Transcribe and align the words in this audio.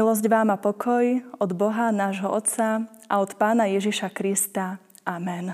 Milosť 0.00 0.32
vám 0.32 0.48
a 0.48 0.56
pokoj 0.56 1.20
od 1.36 1.52
Boha, 1.52 1.92
nášho 1.92 2.24
Otca 2.24 2.88
a 3.04 3.20
od 3.20 3.36
Pána 3.36 3.68
Ježiša 3.68 4.08
Krista. 4.08 4.80
Amen. 5.04 5.52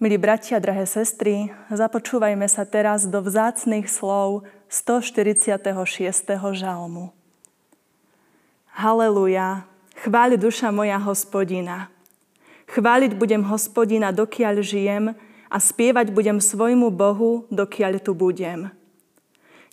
Milí 0.00 0.16
bratia, 0.16 0.56
drahé 0.56 0.88
sestry, 0.88 1.52
započúvajme 1.68 2.48
sa 2.48 2.64
teraz 2.64 3.04
do 3.04 3.20
vzácných 3.20 3.92
slov 3.92 4.48
146. 4.72 5.60
žalmu. 6.56 7.12
Haleluja, 8.72 9.68
chváľ 10.00 10.40
duša 10.40 10.72
moja 10.72 10.96
hospodina. 10.96 11.92
Chváliť 12.72 13.20
budem 13.20 13.44
hospodina, 13.44 14.16
dokiaľ 14.16 14.64
žijem 14.64 15.04
a 15.52 15.56
spievať 15.60 16.08
budem 16.08 16.40
svojmu 16.40 16.88
Bohu, 16.88 17.44
dokiaľ 17.52 18.00
tu 18.00 18.16
budem. 18.16 18.72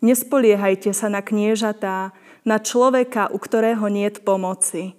Nespoliehajte 0.03 0.91
sa 0.91 1.07
na 1.07 1.23
kniežatá, 1.23 2.11
na 2.45 2.57
človeka, 2.57 3.29
u 3.29 3.37
ktorého 3.37 3.85
niet 3.87 4.25
pomoci. 4.25 4.97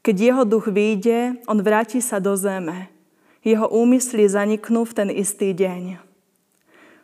Keď 0.00 0.16
jeho 0.16 0.44
duch 0.48 0.72
vyjde, 0.72 1.44
on 1.44 1.60
vráti 1.60 2.00
sa 2.00 2.18
do 2.18 2.32
zeme. 2.32 2.88
Jeho 3.44 3.68
úmysly 3.68 4.24
zaniknú 4.28 4.88
v 4.88 4.92
ten 4.96 5.08
istý 5.12 5.52
deň. 5.52 6.00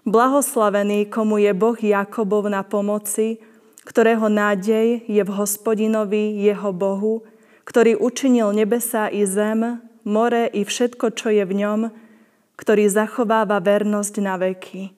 Blahoslavený, 0.07 1.11
komu 1.11 1.43
je 1.43 1.53
Boh 1.53 1.77
Jakobov 1.77 2.47
na 2.49 2.63
pomoci, 2.65 3.43
ktorého 3.85 4.31
nádej 4.31 5.03
je 5.07 5.23
v 5.23 5.31
hospodinovi, 5.31 6.41
jeho 6.41 6.71
Bohu, 6.73 7.27
ktorý 7.67 7.99
učinil 7.99 8.55
nebesá 8.55 9.11
i 9.11 9.27
zem, 9.27 9.83
more 10.07 10.47
i 10.55 10.63
všetko, 10.63 11.11
čo 11.15 11.35
je 11.35 11.43
v 11.43 11.53
ňom, 11.53 11.81
ktorý 12.57 12.87
zachováva 12.87 13.59
vernosť 13.59 14.15
na 14.23 14.35
veky. 14.39 14.95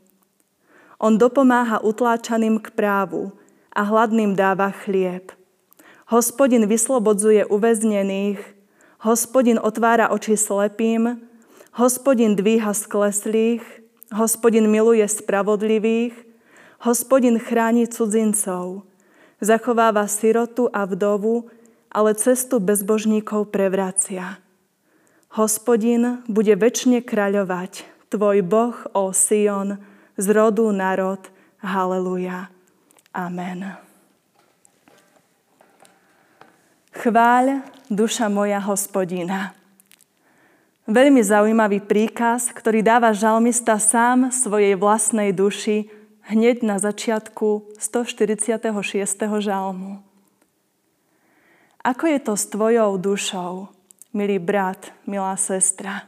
On 1.00 1.16
dopomáha 1.16 1.80
utláčaným 1.80 2.60
k 2.60 2.74
právu, 2.74 3.32
a 3.72 3.82
hladným 3.84 4.36
dáva 4.36 4.70
chlieb. 4.72 5.32
Hospodin 6.08 6.64
vyslobodzuje 6.64 7.44
uväznených, 7.46 8.40
hospodin 9.04 9.60
otvára 9.60 10.08
oči 10.08 10.40
slepým, 10.40 11.20
hospodin 11.76 12.32
dvíha 12.32 12.72
skleslých, 12.72 13.62
hospodin 14.10 14.66
miluje 14.72 15.04
spravodlivých, 15.04 16.16
hospodin 16.80 17.36
chráni 17.36 17.86
cudzincov, 17.86 18.88
zachováva 19.38 20.08
sirotu 20.08 20.66
a 20.72 20.88
vdovu, 20.88 21.52
ale 21.92 22.16
cestu 22.16 22.60
bezbožníkov 22.60 23.52
prevracia. 23.52 24.40
Hospodin 25.36 26.24
bude 26.24 26.56
väčšine 26.56 27.04
kráľovať, 27.04 27.84
tvoj 28.08 28.40
Boh, 28.40 28.76
o 28.96 29.12
Sion, 29.12 29.76
z 30.16 30.26
rodu 30.32 30.72
národ. 30.72 31.20
Haleluja. 31.60 32.57
Amen. 33.18 33.74
Chváľ, 36.94 37.66
duša 37.90 38.30
moja 38.30 38.62
hospodina. 38.62 39.58
Veľmi 40.86 41.18
zaujímavý 41.26 41.82
príkaz, 41.82 42.54
ktorý 42.54 42.78
dáva 42.86 43.10
žalmista 43.10 43.74
sám 43.82 44.30
svojej 44.30 44.78
vlastnej 44.78 45.34
duši 45.34 45.90
hneď 46.30 46.62
na 46.62 46.78
začiatku 46.78 47.74
146. 47.82 48.62
žalmu. 49.42 49.98
Ako 51.82 52.04
je 52.06 52.18
to 52.22 52.38
s 52.38 52.46
tvojou 52.46 53.02
dušou, 53.02 53.66
milý 54.14 54.38
brat, 54.38 54.94
milá 55.10 55.34
sestra? 55.34 56.06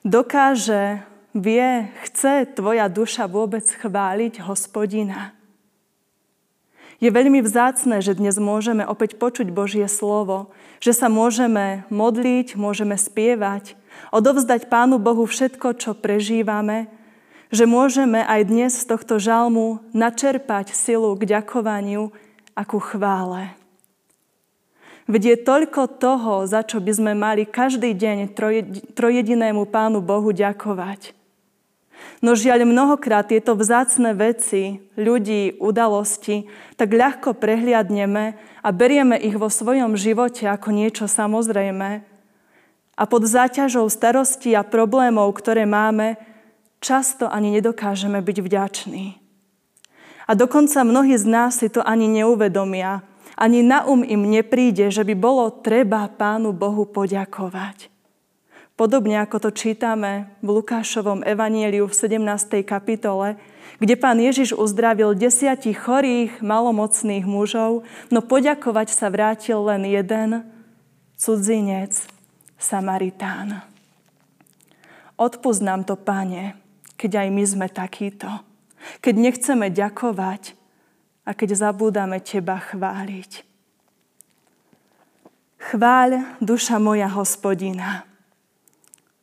Dokáže, 0.00 1.04
vie, 1.36 1.92
chce 2.08 2.48
tvoja 2.56 2.88
duša 2.88 3.28
vôbec 3.28 3.68
chváliť 3.68 4.48
hospodina? 4.48 5.36
Je 7.00 7.08
veľmi 7.08 7.40
vzácne, 7.40 8.04
že 8.04 8.12
dnes 8.12 8.36
môžeme 8.36 8.84
opäť 8.84 9.16
počuť 9.16 9.48
Božie 9.48 9.88
slovo, 9.88 10.52
že 10.84 10.92
sa 10.92 11.08
môžeme 11.08 11.88
modliť, 11.88 12.60
môžeme 12.60 13.00
spievať, 13.00 13.72
odovzdať 14.12 14.68
Pánu 14.68 15.00
Bohu 15.00 15.24
všetko, 15.24 15.80
čo 15.80 15.96
prežívame, 15.96 16.92
že 17.48 17.64
môžeme 17.64 18.20
aj 18.20 18.40
dnes 18.52 18.72
z 18.76 18.84
tohto 18.84 19.16
žalmu 19.16 19.80
načerpať 19.96 20.76
silu 20.76 21.16
k 21.16 21.40
ďakovaniu 21.40 22.12
a 22.52 22.62
ku 22.68 22.76
chvále. 22.76 23.56
Veď 25.08 25.22
je 25.24 25.36
toľko 25.42 25.82
toho, 25.96 26.44
za 26.44 26.62
čo 26.68 26.84
by 26.84 26.92
sme 26.92 27.12
mali 27.16 27.48
každý 27.48 27.96
deň 27.96 28.36
trojedinému 28.92 29.66
Pánu 29.72 30.04
Bohu 30.04 30.36
ďakovať. 30.36 31.16
No 32.20 32.36
žiaľ, 32.36 32.68
mnohokrát 32.68 33.32
tieto 33.32 33.56
vzácne 33.56 34.12
veci, 34.12 34.84
ľudí, 35.00 35.56
udalosti, 35.56 36.44
tak 36.76 36.92
ľahko 36.92 37.32
prehliadneme 37.32 38.36
a 38.60 38.68
berieme 38.76 39.16
ich 39.16 39.40
vo 39.40 39.48
svojom 39.48 39.96
živote 39.96 40.44
ako 40.44 40.68
niečo 40.68 41.08
samozrejme. 41.08 42.04
A 43.00 43.02
pod 43.08 43.24
záťažou 43.24 43.88
starostí 43.88 44.52
a 44.52 44.60
problémov, 44.60 45.32
ktoré 45.32 45.64
máme, 45.64 46.20
často 46.84 47.24
ani 47.24 47.56
nedokážeme 47.56 48.20
byť 48.20 48.36
vďační. 48.44 49.06
A 50.28 50.36
dokonca 50.36 50.84
mnohí 50.84 51.16
z 51.16 51.26
nás 51.26 51.58
si 51.58 51.72
to 51.72 51.80
ani 51.82 52.06
neuvedomia. 52.06 53.02
Ani 53.40 53.64
na 53.64 53.88
um 53.88 54.04
im 54.04 54.28
nepríde, 54.28 54.92
že 54.92 55.00
by 55.00 55.16
bolo 55.16 55.48
treba 55.48 56.04
Pánu 56.12 56.52
Bohu 56.52 56.84
poďakovať. 56.84 57.88
Podobne 58.80 59.20
ako 59.20 59.44
to 59.44 59.50
čítame 59.52 60.32
v 60.40 60.56
Lukášovom 60.56 61.20
evanieliu 61.20 61.84
v 61.84 61.92
17. 61.92 62.64
kapitole, 62.64 63.36
kde 63.76 63.92
pán 63.92 64.16
Ježiš 64.16 64.56
uzdravil 64.56 65.12
desiatich 65.12 65.76
chorých, 65.76 66.40
malomocných 66.40 67.28
mužov, 67.28 67.84
no 68.08 68.24
poďakovať 68.24 68.88
sa 68.88 69.12
vrátil 69.12 69.60
len 69.68 69.84
jeden, 69.84 70.48
cudzinec, 71.20 71.92
Samaritán. 72.56 73.60
Odpúsť 75.20 75.60
nám 75.60 75.84
to, 75.84 76.00
Pane, 76.00 76.56
keď 76.96 77.20
aj 77.20 77.28
my 77.36 77.44
sme 77.44 77.66
takíto. 77.68 78.32
Keď 79.04 79.12
nechceme 79.12 79.68
ďakovať 79.68 80.56
a 81.28 81.36
keď 81.36 81.68
zabúdame 81.68 82.16
Teba 82.24 82.56
chváliť. 82.56 83.44
Chváľ, 85.68 86.40
duša 86.40 86.80
moja 86.80 87.12
hospodina, 87.12 88.08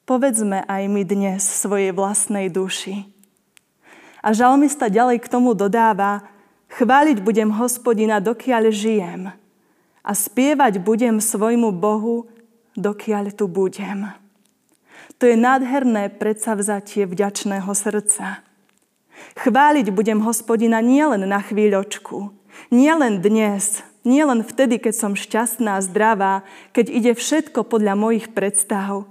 povedzme 0.08 0.64
aj 0.64 0.88
my 0.88 1.04
dnes 1.04 1.44
svojej 1.44 1.92
vlastnej 1.92 2.48
duši. 2.48 3.04
A 4.24 4.32
žalmista 4.32 4.88
ďalej 4.88 5.20
k 5.20 5.28
tomu 5.28 5.52
dodáva, 5.52 6.24
chváliť 6.72 7.20
budem 7.20 7.52
hospodina, 7.52 8.24
dokiaľ 8.24 8.72
žijem 8.72 9.36
a 10.08 10.12
spievať 10.16 10.80
budem 10.80 11.20
svojmu 11.20 11.76
Bohu, 11.76 12.32
dokiaľ 12.80 13.36
tu 13.36 13.52
budem. 13.52 14.08
To 15.20 15.28
je 15.28 15.36
nádherné 15.36 16.08
predsavzatie 16.16 17.04
vďačného 17.04 17.68
srdca. 17.76 18.40
Chváliť 19.36 19.92
budem 19.92 20.24
hospodina 20.24 20.80
nielen 20.80 21.28
na 21.28 21.44
chvíľočku, 21.44 22.32
nielen 22.72 23.20
dnes, 23.20 23.84
nielen 24.08 24.46
vtedy, 24.46 24.80
keď 24.80 24.94
som 24.96 25.14
šťastná, 25.20 25.84
zdravá, 25.84 26.48
keď 26.72 26.86
ide 26.96 27.12
všetko 27.12 27.68
podľa 27.68 27.98
mojich 27.98 28.32
predstav, 28.32 29.10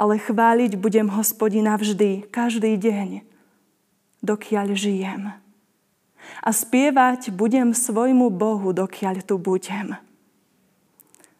ale 0.00 0.16
chváliť 0.16 0.80
budem 0.80 1.12
hospodina 1.12 1.76
vždy, 1.76 2.24
každý 2.32 2.80
deň, 2.80 3.20
dokiaľ 4.24 4.72
žijem. 4.72 5.36
A 6.40 6.50
spievať 6.56 7.28
budem 7.28 7.76
svojmu 7.76 8.32
Bohu, 8.32 8.72
dokiaľ 8.72 9.20
tu 9.20 9.36
budem. 9.36 10.00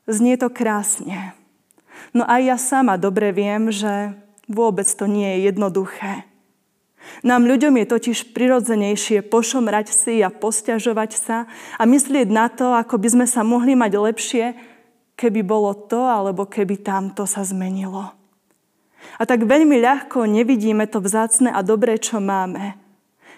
Znie 0.04 0.36
to 0.36 0.52
krásne. 0.52 1.32
No 2.12 2.28
aj 2.28 2.40
ja 2.44 2.56
sama 2.60 3.00
dobre 3.00 3.32
viem, 3.32 3.72
že 3.72 4.12
vôbec 4.44 4.84
to 4.84 5.08
nie 5.08 5.40
je 5.40 5.48
jednoduché. 5.48 6.28
Nám 7.24 7.48
ľuďom 7.48 7.80
je 7.80 7.86
totiž 7.88 8.36
prirodzenejšie 8.36 9.24
pošomrať 9.24 9.88
si 9.88 10.20
a 10.20 10.28
posťažovať 10.28 11.10
sa 11.16 11.48
a 11.80 11.82
myslieť 11.88 12.28
na 12.28 12.52
to, 12.52 12.76
ako 12.76 13.00
by 13.00 13.08
sme 13.08 13.26
sa 13.26 13.40
mohli 13.40 13.72
mať 13.72 13.92
lepšie, 13.96 14.44
keby 15.16 15.40
bolo 15.40 15.72
to 15.72 16.04
alebo 16.04 16.44
keby 16.44 16.76
tamto 16.84 17.24
sa 17.24 17.40
zmenilo. 17.40 18.19
A 19.20 19.28
tak 19.28 19.44
veľmi 19.44 19.80
ľahko 19.80 20.24
nevidíme 20.24 20.88
to 20.88 21.00
vzácne 21.04 21.52
a 21.52 21.60
dobré, 21.60 22.00
čo 22.00 22.20
máme. 22.20 22.76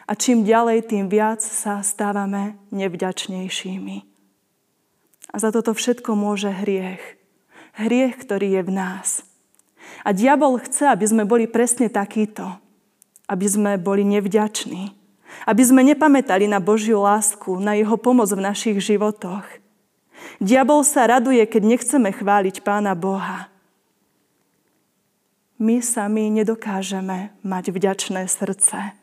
A 0.06 0.12
čím 0.14 0.43
ďalej, 0.43 0.91
tým 0.91 1.06
viac 1.06 1.43
sa 1.43 1.82
stávame 1.82 2.59
nevďačnejšími. 2.75 3.97
A 5.32 5.37
za 5.38 5.50
toto 5.55 5.73
všetko 5.73 6.12
môže 6.19 6.50
hriech. 6.50 7.03
Hriech, 7.79 8.20
ktorý 8.20 8.61
je 8.61 8.62
v 8.69 8.70
nás. 8.75 9.09
A 10.05 10.12
diabol 10.12 10.61
chce, 10.61 10.91
aby 10.91 11.06
sme 11.06 11.23
boli 11.25 11.47
presne 11.49 11.88
takýto. 11.88 12.59
Aby 13.31 13.47
sme 13.49 13.70
boli 13.79 14.05
nevďační. 14.05 14.93
Aby 15.49 15.62
sme 15.64 15.81
nepamätali 15.87 16.44
na 16.50 16.61
Božiu 16.61 17.00
lásku, 17.00 17.56
na 17.62 17.79
Jeho 17.79 17.97
pomoc 17.97 18.29
v 18.29 18.44
našich 18.44 18.79
životoch. 18.82 19.47
Diabol 20.38 20.85
sa 20.85 21.09
raduje, 21.09 21.41
keď 21.49 21.62
nechceme 21.64 22.11
chváliť 22.12 22.61
Pána 22.61 22.93
Boha 22.93 23.51
my 25.62 25.79
sami 25.79 26.26
nedokážeme 26.26 27.31
mať 27.47 27.70
vďačné 27.70 28.26
srdce. 28.26 28.99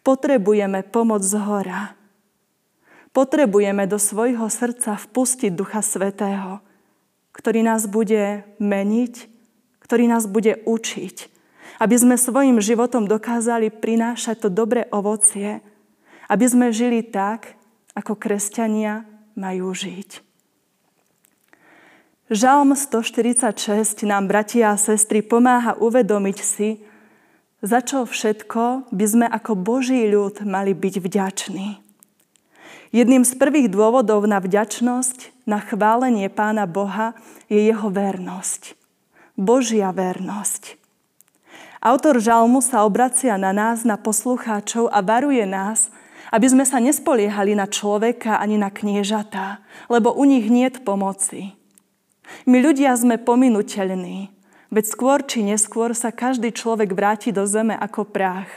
Potrebujeme 0.00 0.80
pomoc 0.88 1.20
z 1.20 1.36
hora. 1.36 1.92
Potrebujeme 3.12 3.84
do 3.84 4.00
svojho 4.00 4.48
srdca 4.48 4.96
vpustiť 4.96 5.52
Ducha 5.52 5.84
Svetého, 5.84 6.64
ktorý 7.36 7.60
nás 7.60 7.84
bude 7.84 8.48
meniť, 8.56 9.28
ktorý 9.84 10.08
nás 10.08 10.24
bude 10.24 10.64
učiť, 10.64 11.16
aby 11.76 11.96
sme 12.00 12.16
svojim 12.16 12.56
životom 12.64 13.04
dokázali 13.04 13.68
prinášať 13.68 14.46
to 14.46 14.48
dobré 14.48 14.88
ovocie, 14.88 15.60
aby 16.32 16.46
sme 16.48 16.72
žili 16.72 17.04
tak, 17.04 17.60
ako 17.92 18.16
kresťania 18.16 19.04
majú 19.36 19.76
žiť. 19.76 20.29
Žalm 22.30 22.78
146 22.78 24.06
nám, 24.06 24.30
bratia 24.30 24.70
a 24.70 24.78
sestry, 24.78 25.18
pomáha 25.18 25.74
uvedomiť 25.74 26.38
si, 26.38 26.78
za 27.58 27.82
čo 27.82 28.06
všetko 28.06 28.86
by 28.94 29.06
sme 29.10 29.26
ako 29.26 29.58
Boží 29.58 30.06
ľud 30.06 30.46
mali 30.46 30.70
byť 30.70 30.94
vďační. 31.02 31.82
Jedným 32.94 33.26
z 33.26 33.34
prvých 33.34 33.66
dôvodov 33.74 34.30
na 34.30 34.38
vďačnosť, 34.38 35.42
na 35.42 35.58
chválenie 35.58 36.30
Pána 36.30 36.70
Boha 36.70 37.18
je 37.50 37.66
jeho 37.66 37.90
vernosť. 37.90 38.78
Božia 39.34 39.90
vernosť. 39.90 40.78
Autor 41.82 42.22
žalmu 42.22 42.62
sa 42.62 42.86
obracia 42.86 43.34
na 43.42 43.50
nás, 43.50 43.82
na 43.82 43.98
poslucháčov 43.98 44.86
a 44.94 45.02
varuje 45.02 45.42
nás, 45.50 45.90
aby 46.30 46.46
sme 46.46 46.62
sa 46.62 46.78
nespoliehali 46.78 47.58
na 47.58 47.66
človeka 47.66 48.38
ani 48.38 48.54
na 48.54 48.70
kniežatá, 48.70 49.66
lebo 49.90 50.14
u 50.14 50.22
nich 50.22 50.46
nie 50.46 50.70
pomoci. 50.70 51.58
My 52.46 52.62
ľudia 52.62 52.94
sme 52.96 53.20
pominuteľní, 53.20 54.30
veď 54.70 54.84
skôr 54.86 55.20
či 55.26 55.42
neskôr 55.44 55.92
sa 55.92 56.14
každý 56.14 56.54
človek 56.54 56.94
vráti 56.94 57.34
do 57.34 57.44
zeme 57.44 57.74
ako 57.76 58.06
prach. 58.06 58.50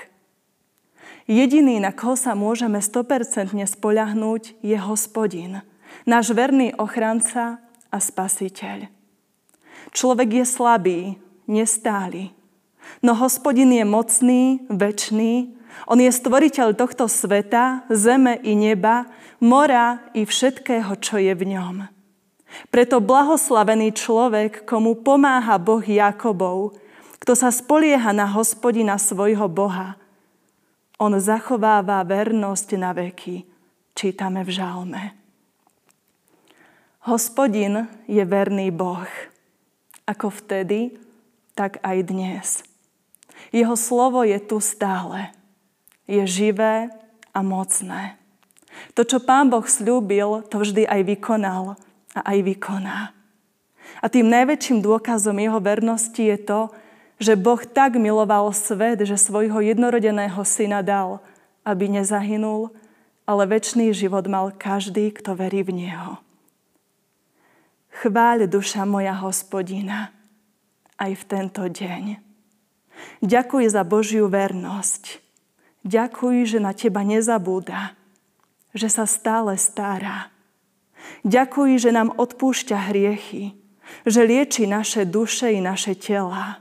Jediný, 1.24 1.80
na 1.80 1.96
koho 1.96 2.20
sa 2.20 2.36
môžeme 2.36 2.84
100% 2.84 3.56
spoľahnúť, 3.56 4.60
je 4.60 4.76
hospodin, 4.76 5.64
náš 6.04 6.36
verný 6.36 6.76
ochranca 6.76 7.64
a 7.88 7.98
spasiteľ. 7.98 8.92
Človek 9.96 10.44
je 10.44 10.46
slabý, 10.48 11.00
nestály, 11.48 12.36
no 13.00 13.16
hospodin 13.16 13.72
je 13.72 13.86
mocný, 13.88 14.44
väčší, 14.68 15.56
on 15.88 16.00
je 16.00 16.12
stvoriteľ 16.12 16.76
tohto 16.76 17.08
sveta, 17.08 17.88
zeme 17.92 18.40
i 18.44 18.54
neba, 18.56 19.10
mora 19.44 20.00
i 20.16 20.24
všetkého, 20.24 20.96
čo 21.00 21.20
je 21.20 21.34
v 21.36 21.44
ňom. 21.56 21.93
Preto 22.70 23.02
blahoslavený 23.02 23.94
človek, 23.94 24.66
komu 24.66 24.98
pomáha 25.02 25.58
Boh 25.58 25.82
Jakobov, 25.82 26.78
kto 27.24 27.34
sa 27.34 27.50
spolieha 27.50 28.12
na 28.12 28.28
hospodina 28.28 29.00
svojho 29.00 29.48
Boha. 29.48 29.96
On 31.00 31.14
zachováva 31.18 32.04
vernosť 32.04 32.70
na 32.76 32.92
veky, 32.92 33.48
čítame 33.96 34.44
v 34.44 34.52
žalme. 34.52 35.04
Hospodin 37.04 37.88
je 38.08 38.24
verný 38.24 38.72
Boh, 38.72 39.08
ako 40.08 40.32
vtedy, 40.32 40.96
tak 41.56 41.80
aj 41.84 41.98
dnes. 42.08 42.48
Jeho 43.52 43.76
slovo 43.76 44.24
je 44.24 44.40
tu 44.40 44.64
stále. 44.64 45.36
Je 46.08 46.24
živé 46.28 46.92
a 47.32 47.40
mocné. 47.44 48.16
To, 48.98 49.04
čo 49.08 49.24
Pán 49.24 49.48
Boh 49.48 49.64
slúbil, 49.64 50.44
to 50.52 50.60
vždy 50.60 50.88
aj 50.88 51.02
vykonal 51.08 51.80
a 52.14 52.22
aj 52.34 52.40
vykoná. 52.46 53.12
A 54.00 54.06
tým 54.10 54.30
najväčším 54.30 54.80
dôkazom 54.82 55.38
jeho 55.38 55.60
vernosti 55.60 56.24
je 56.24 56.38
to, 56.40 56.62
že 57.22 57.40
Boh 57.40 57.62
tak 57.64 57.96
miloval 57.96 58.52
svet, 58.52 59.00
že 59.06 59.16
svojho 59.16 59.64
jednorodeného 59.64 60.42
syna 60.44 60.84
dal, 60.84 61.24
aby 61.64 61.88
nezahynul, 61.88 62.74
ale 63.24 63.48
väčší 63.48 63.96
život 63.96 64.28
mal 64.28 64.52
každý, 64.52 65.16
kto 65.16 65.38
verí 65.38 65.64
v 65.64 65.88
Neho. 65.88 66.20
Chváľ 68.04 68.50
duša 68.50 68.84
moja 68.84 69.16
hospodina 69.16 70.12
aj 71.00 71.12
v 71.14 71.24
tento 71.24 71.64
deň. 71.64 72.20
Ďakuj 73.24 73.64
za 73.72 73.86
Božiu 73.88 74.28
vernosť. 74.28 75.24
Ďakuj, 75.88 76.36
že 76.48 76.60
na 76.60 76.76
teba 76.76 77.06
nezabúda, 77.06 77.96
že 78.76 78.90
sa 78.90 79.08
stále 79.08 79.56
stará 79.56 80.33
Ďakuj, 81.24 81.80
že 81.80 81.96
nám 81.96 82.12
odpúšťa 82.20 82.92
hriechy, 82.92 83.56
že 84.04 84.22
lieči 84.28 84.68
naše 84.68 85.08
duše 85.08 85.56
i 85.56 85.64
naše 85.64 85.96
tela. 85.96 86.60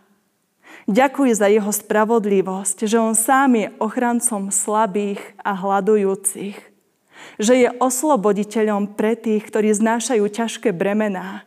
Ďakuj 0.87 1.38
za 1.38 1.47
jeho 1.50 1.70
spravodlivosť, 1.70 2.87
že 2.87 2.99
on 2.99 3.14
sám 3.14 3.59
je 3.59 3.67
ochrancom 3.79 4.50
slabých 4.55 5.23
a 5.43 5.55
hľadujúcich. 5.55 6.59
Že 7.38 7.55
je 7.55 7.69
osloboditeľom 7.79 8.99
pre 8.99 9.14
tých, 9.14 9.47
ktorí 9.47 9.70
znášajú 9.75 10.26
ťažké 10.26 10.75
bremená. 10.75 11.47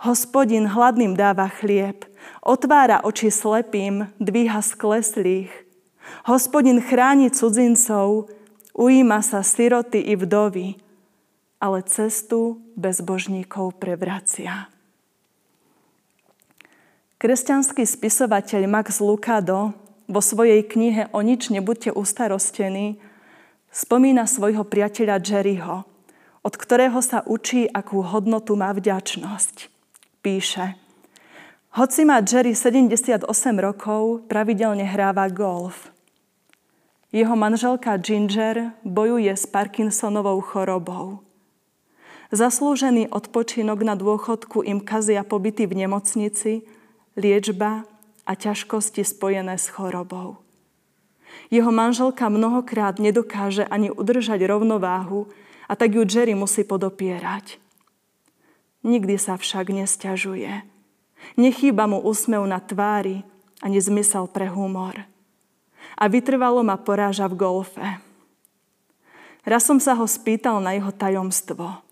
Hospodin 0.00 0.68
hladným 0.68 1.16
dáva 1.16 1.48
chlieb, 1.48 2.04
otvára 2.44 3.00
oči 3.00 3.32
slepým, 3.32 4.12
dvíha 4.20 4.60
skleslých. 4.60 5.48
Hospodin 6.28 6.84
chráni 6.84 7.32
cudzincov, 7.32 8.28
ujíma 8.76 9.24
sa 9.24 9.40
siroty 9.40 10.00
i 10.00 10.12
vdovy, 10.12 10.76
ale 11.60 11.82
cestu 11.88 12.60
bezbožníkov 12.76 13.80
prevracia. 13.80 14.68
Kresťanský 17.16 17.88
spisovateľ 17.88 18.68
Max 18.68 19.00
Lucado 19.00 19.72
vo 20.04 20.20
svojej 20.20 20.62
knihe 20.62 21.08
O 21.16 21.24
nič 21.24 21.48
nebuďte 21.48 21.96
ustarostení 21.96 23.00
spomína 23.72 24.28
svojho 24.28 24.68
priateľa 24.68 25.20
Jerryho, 25.20 25.88
od 26.46 26.54
ktorého 26.54 27.00
sa 27.02 27.26
učí, 27.26 27.66
akú 27.66 28.04
hodnotu 28.04 28.54
má 28.54 28.70
vďačnosť. 28.70 29.72
Píše, 30.22 30.76
hoci 31.76 32.08
má 32.08 32.24
Jerry 32.24 32.56
78 32.56 33.28
rokov, 33.60 34.24
pravidelne 34.30 34.86
hráva 34.86 35.28
golf. 35.28 35.92
Jeho 37.12 37.36
manželka 37.36 38.00
Ginger 38.00 38.72
bojuje 38.80 39.28
s 39.28 39.44
Parkinsonovou 39.44 40.40
chorobou. 40.40 41.25
Zaslúžený 42.34 43.14
odpočinok 43.14 43.86
na 43.86 43.94
dôchodku 43.94 44.66
im 44.66 44.82
kazia 44.82 45.22
pobyty 45.22 45.70
v 45.70 45.86
nemocnici, 45.86 46.66
liečba 47.14 47.86
a 48.26 48.32
ťažkosti 48.34 49.06
spojené 49.06 49.54
s 49.54 49.70
chorobou. 49.70 50.42
Jeho 51.54 51.70
manželka 51.70 52.26
mnohokrát 52.26 52.98
nedokáže 52.98 53.62
ani 53.70 53.94
udržať 53.94 54.42
rovnováhu 54.42 55.30
a 55.70 55.78
tak 55.78 55.94
ju 55.94 56.02
Jerry 56.02 56.34
musí 56.34 56.66
podopierať. 56.66 57.62
Nikdy 58.82 59.14
sa 59.22 59.38
však 59.38 59.70
nesťažuje. 59.70 60.66
Nechýba 61.38 61.86
mu 61.86 62.02
úsmev 62.02 62.42
na 62.42 62.58
tvári 62.58 63.22
ani 63.62 63.78
zmysel 63.78 64.26
pre 64.26 64.50
humor. 64.50 64.98
A 65.94 66.10
vytrvalo 66.10 66.66
ma 66.66 66.74
poráža 66.74 67.30
v 67.30 67.38
golfe. 67.38 67.86
Raz 69.46 69.62
som 69.62 69.78
sa 69.78 69.94
ho 69.94 70.06
spýtal 70.10 70.58
na 70.58 70.74
jeho 70.74 70.90
tajomstvo– 70.90 71.70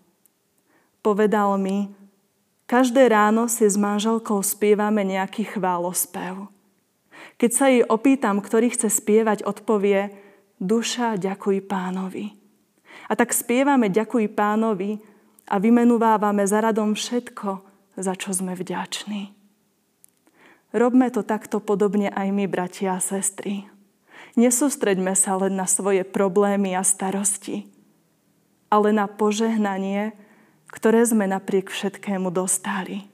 Povedal 1.05 1.61
mi, 1.61 1.93
každé 2.65 3.13
ráno 3.13 3.45
si 3.45 3.61
s 3.61 3.77
manželkou 3.77 4.41
spievame 4.41 5.05
nejaký 5.05 5.45
chválospev. 5.53 6.49
Keď 7.37 7.51
sa 7.53 7.69
jej 7.69 7.85
opýtam, 7.85 8.41
ktorý 8.41 8.73
chce 8.73 8.89
spievať, 8.89 9.45
odpovie, 9.45 10.17
duša, 10.57 11.21
ďakuj 11.21 11.61
pánovi. 11.69 12.33
A 13.05 13.13
tak 13.13 13.37
spievame 13.37 13.93
ďakuj 13.93 14.33
pánovi 14.33 14.97
a 15.45 15.61
vymenúvávame 15.61 16.41
za 16.49 16.65
radom 16.65 16.97
všetko, 16.97 17.61
za 18.01 18.17
čo 18.17 18.33
sme 18.33 18.57
vďační. 18.57 19.29
Robme 20.73 21.13
to 21.13 21.21
takto 21.21 21.61
podobne 21.61 22.09
aj 22.09 22.33
my, 22.33 22.49
bratia 22.49 22.97
a 22.97 23.03
sestry. 23.03 23.69
Nesústreďme 24.33 25.13
sa 25.13 25.37
len 25.37 25.53
na 25.53 25.69
svoje 25.69 26.01
problémy 26.01 26.73
a 26.73 26.81
starosti, 26.81 27.69
ale 28.73 28.89
na 28.89 29.05
požehnanie, 29.05 30.24
ktoré 30.75 31.07
sme 31.07 31.23
napriek 31.23 31.71
všetkému 31.71 32.27
dostali. 32.35 33.07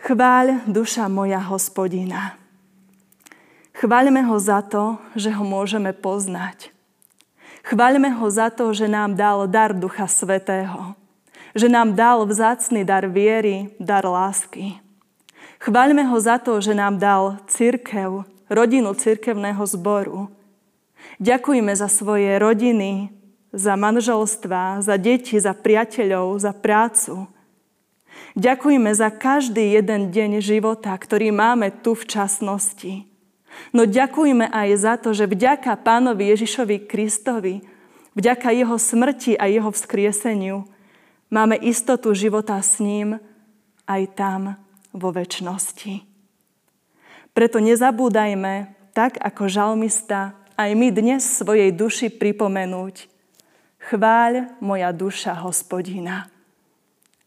Chváľ 0.00 0.64
duša 0.70 1.10
moja 1.10 1.42
hospodina. 1.42 2.38
Chváľme 3.74 4.22
ho 4.30 4.38
za 4.38 4.62
to, 4.62 5.02
že 5.18 5.34
ho 5.34 5.42
môžeme 5.42 5.90
poznať. 5.90 6.70
Chváľme 7.66 8.08
ho 8.16 8.26
za 8.30 8.48
to, 8.48 8.72
že 8.72 8.88
nám 8.88 9.18
dal 9.18 9.44
dar 9.50 9.74
Ducha 9.76 10.08
Svetého. 10.08 10.96
Že 11.52 11.68
nám 11.68 11.98
dal 11.98 12.24
vzácný 12.24 12.86
dar 12.86 13.04
viery, 13.10 13.74
dar 13.76 14.06
lásky. 14.06 14.78
Chváľme 15.60 16.08
ho 16.08 16.16
za 16.16 16.40
to, 16.40 16.56
že 16.62 16.72
nám 16.72 16.96
dal 16.96 17.36
církev, 17.50 18.24
rodinu 18.48 18.96
církevného 18.96 19.60
zboru. 19.68 20.32
Ďakujme 21.20 21.76
za 21.76 21.92
svoje 21.92 22.40
rodiny, 22.40 23.12
za 23.50 23.74
manželstva, 23.74 24.82
za 24.82 24.96
deti, 24.96 25.36
za 25.38 25.52
priateľov, 25.52 26.38
za 26.38 26.54
prácu. 26.54 27.26
Ďakujeme 28.38 28.90
za 28.94 29.10
každý 29.10 29.74
jeden 29.74 30.14
deň 30.14 30.38
života, 30.38 30.94
ktorý 30.94 31.34
máme 31.34 31.74
tu 31.82 31.98
v 31.98 32.06
časnosti. 32.06 32.94
No 33.74 33.86
ďakujeme 33.86 34.46
aj 34.46 34.68
za 34.78 34.94
to, 34.94 35.10
že 35.10 35.26
vďaka 35.26 35.74
Pánovi 35.82 36.30
Ježišovi 36.30 36.86
Kristovi 36.86 37.66
Vďaka 38.10 38.50
jeho 38.50 38.74
smrti 38.74 39.38
a 39.38 39.46
jeho 39.46 39.70
vzkrieseniu 39.70 40.66
máme 41.30 41.54
istotu 41.62 42.10
života 42.10 42.58
s 42.58 42.82
ním 42.82 43.22
aj 43.86 44.02
tam 44.18 44.42
vo 44.90 45.14
väčšnosti. 45.14 46.02
Preto 47.30 47.62
nezabúdajme, 47.62 48.74
tak 48.90 49.14
ako 49.22 49.46
žalmista, 49.46 50.34
aj 50.58 50.74
my 50.74 50.90
dnes 50.90 51.22
svojej 51.22 51.70
duši 51.70 52.10
pripomenúť. 52.10 53.06
Chváľ 53.80 54.60
moja 54.60 54.92
duša 54.92 55.32
hospodina. 55.40 56.28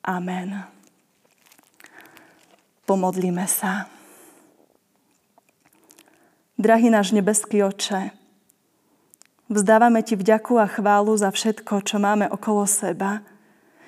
Amen. 0.06 0.68
Pomodlíme 2.86 3.48
sa. 3.50 3.90
Drahý 6.54 6.94
náš 6.94 7.10
nebeský 7.16 7.66
oče, 7.66 8.14
vzdávame 9.50 10.06
Ti 10.06 10.14
vďaku 10.14 10.62
a 10.62 10.70
chválu 10.70 11.18
za 11.18 11.34
všetko, 11.34 11.82
čo 11.82 11.98
máme 11.98 12.30
okolo 12.30 12.70
seba 12.70 13.26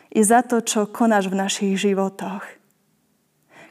i 0.10 0.26
za 0.26 0.42
to, 0.42 0.64
čo 0.64 0.90
konáš 0.90 1.30
v 1.30 1.38
našich 1.38 1.74
životoch. 1.78 2.42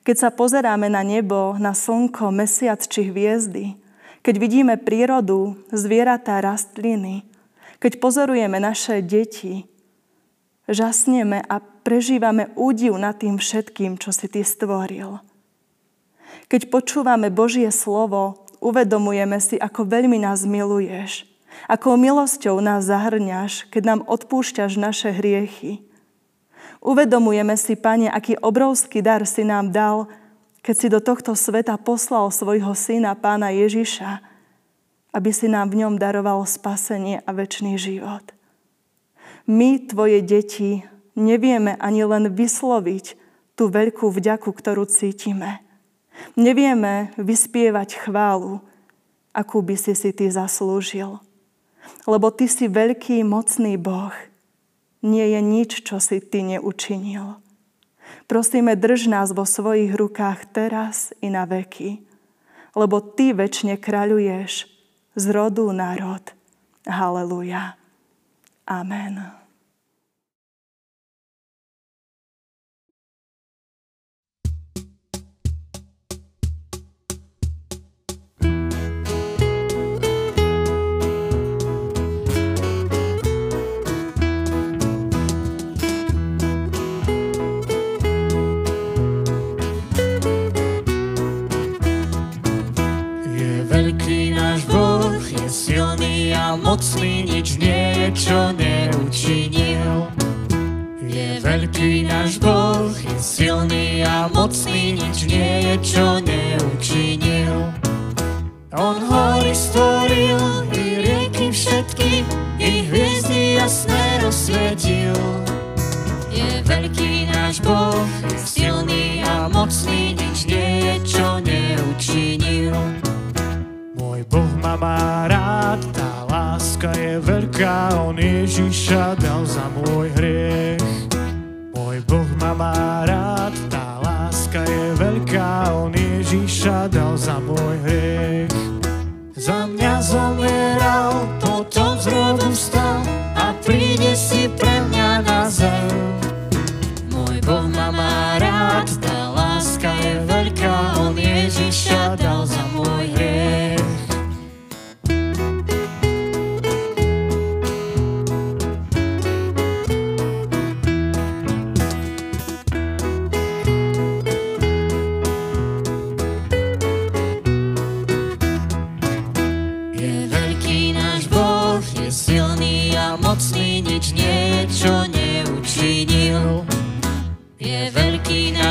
Keď 0.04 0.16
sa 0.16 0.28
pozeráme 0.28 0.92
na 0.92 1.00
nebo, 1.00 1.56
na 1.56 1.72
slnko, 1.72 2.28
mesiac 2.28 2.78
či 2.84 3.08
hviezdy, 3.08 3.74
keď 4.20 4.34
vidíme 4.36 4.74
prírodu, 4.76 5.56
zvieratá, 5.72 6.44
rastliny, 6.44 7.24
keď 7.84 8.00
pozorujeme 8.00 8.56
naše 8.56 9.04
deti, 9.04 9.68
žasneme 10.64 11.44
a 11.44 11.60
prežívame 11.60 12.48
údiv 12.56 12.96
nad 12.96 13.20
tým 13.20 13.36
všetkým, 13.36 14.00
čo 14.00 14.08
si 14.08 14.24
Ty 14.24 14.40
stvoril. 14.40 15.20
Keď 16.48 16.72
počúvame 16.72 17.28
Božie 17.28 17.68
slovo, 17.68 18.48
uvedomujeme 18.64 19.36
si, 19.36 19.60
ako 19.60 19.84
veľmi 19.84 20.16
nás 20.16 20.48
miluješ, 20.48 21.28
akou 21.68 22.00
milosťou 22.00 22.56
nás 22.64 22.88
zahrňaš, 22.88 23.68
keď 23.68 23.82
nám 23.84 24.00
odpúšťaš 24.08 24.80
naše 24.80 25.12
hriechy. 25.12 25.84
Uvedomujeme 26.80 27.52
si, 27.60 27.76
Pane, 27.76 28.08
aký 28.08 28.40
obrovský 28.40 29.04
dar 29.04 29.28
si 29.28 29.44
nám 29.44 29.68
dal, 29.76 30.08
keď 30.64 30.74
si 30.80 30.88
do 30.88 31.04
tohto 31.04 31.36
sveta 31.36 31.76
poslal 31.76 32.32
svojho 32.32 32.72
syna, 32.72 33.12
Pána 33.12 33.52
Ježiša, 33.52 34.33
aby 35.14 35.30
si 35.30 35.46
nám 35.46 35.70
v 35.70 35.86
ňom 35.86 35.94
daroval 35.96 36.42
spasenie 36.42 37.22
a 37.22 37.30
väčší 37.30 37.78
život. 37.78 38.34
My, 39.46 39.78
Tvoje 39.78 40.18
deti, 40.26 40.82
nevieme 41.14 41.78
ani 41.78 42.02
len 42.02 42.34
vysloviť 42.34 43.14
tú 43.54 43.70
veľkú 43.70 44.10
vďaku, 44.10 44.50
ktorú 44.50 44.90
cítime. 44.90 45.62
Nevieme 46.34 47.14
vyspievať 47.14 48.10
chválu, 48.10 48.58
akú 49.30 49.62
by 49.62 49.78
si 49.78 49.94
si 49.94 50.10
Ty 50.10 50.34
zaslúžil. 50.34 51.22
Lebo 52.10 52.34
Ty 52.34 52.50
si 52.50 52.66
veľký, 52.66 53.22
mocný 53.22 53.78
Boh– 53.78 54.12
nie 55.04 55.36
je 55.36 55.40
nič, 55.44 55.84
čo 55.84 56.00
si 56.00 56.18
Ty 56.24 56.56
neučinil. 56.56 57.36
Prosíme, 58.24 58.72
drž 58.72 59.12
nás 59.12 59.36
vo 59.36 59.44
svojich 59.44 59.92
rukách 59.92 60.48
teraz 60.56 61.12
i 61.20 61.28
na 61.28 61.44
veky, 61.44 62.00
lebo 62.72 63.04
Ty 63.04 63.36
väčšine 63.36 63.76
kráľuješ 63.76 64.64
z 65.16 65.30
rodu 65.30 65.72
národ. 65.72 66.22
Haleluja. 66.86 67.74
Amen. 68.66 69.43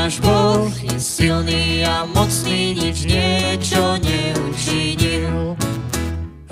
Náš 0.04 0.20
Boh 0.20 0.68
je 0.84 1.00
silný 1.00 1.80
a 1.80 2.04
mocný, 2.04 2.76
nič 2.76 3.08
niečo 3.08 3.96
neučinil. 3.96 5.56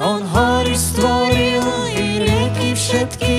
On 0.00 0.25
hory 0.25 0.73
stvoril 0.73 1.61
i 1.92 2.25
rieky 2.25 2.73
všetky, 2.73 3.35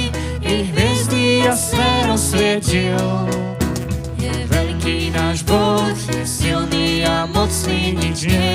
i 0.46 0.54
hviezdy 0.70 1.50
jasné 1.50 2.06
rozsvietil. 2.06 3.10
Je 4.22 4.34
veľký 4.54 5.18
náš 5.18 5.42
Boh, 5.50 5.98
je 6.14 6.24
silný 6.30 7.02
a 7.02 7.26
mocný, 7.26 7.98
nič 7.98 8.30
niečo 8.30 8.38
neučinil. 8.38 8.53